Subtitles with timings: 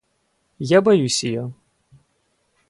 [0.57, 1.53] Я боюсь ее!